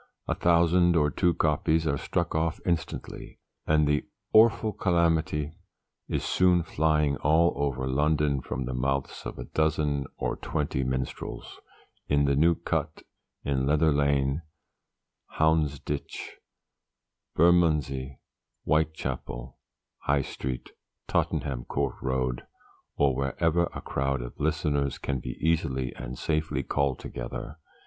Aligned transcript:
A 0.27 0.33
thousand 0.33 0.95
or 0.95 1.11
two 1.11 1.35
copies 1.35 1.85
are 1.85 1.95
struck 1.99 2.33
off 2.33 2.59
instantly, 2.65 3.37
and 3.67 3.87
the 3.87 4.03
'Orfle 4.33 4.75
Calamity' 4.75 5.51
is 6.07 6.23
soon 6.23 6.63
flying 6.63 7.17
all 7.17 7.53
over 7.55 7.87
London 7.87 8.41
from 8.41 8.65
the 8.65 8.73
mouths 8.73 9.21
of 9.27 9.37
a 9.37 9.43
dozen 9.45 10.07
or 10.17 10.37
twenty 10.37 10.83
minstrels, 10.83 11.59
in 12.07 12.25
the 12.25 12.35
New 12.35 12.55
Cut, 12.55 13.03
in 13.43 13.67
Leather 13.67 13.91
Lane, 13.91 14.41
Houndsditch, 15.37 16.37
Bermondsey, 17.35 18.17
Whitechapel, 18.63 19.59
High 19.99 20.23
Street, 20.23 20.71
Tottenham 21.07 21.63
court 21.65 21.97
road 22.01 22.47
or 22.95 23.15
wherever 23.15 23.65
a 23.65 23.81
crowd 23.81 24.23
of 24.23 24.39
listeners 24.39 24.97
can 24.97 25.19
be 25.19 25.37
easily 25.39 25.93
and 25.93 26.17
safely 26.17 26.63
called 26.63 26.97
together. 26.97 27.57